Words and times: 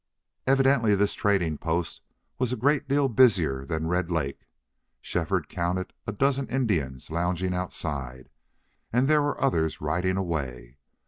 Evidently 0.47 0.95
this 0.95 1.13
trading 1.13 1.59
post 1.59 2.01
was 2.39 2.51
a 2.51 2.55
great 2.57 2.87
deal 2.87 3.07
busier 3.07 3.67
than 3.67 3.85
Red 3.85 4.09
Lake. 4.09 4.47
Shefford 4.99 5.47
counted 5.47 5.93
a 6.07 6.11
dozen 6.11 6.47
Indians 6.47 7.11
lounging 7.11 7.53
outside, 7.53 8.31
and 8.91 9.07
there 9.07 9.21
were 9.21 9.39
others 9.39 9.79
riding 9.79 10.17
away. 10.17 10.79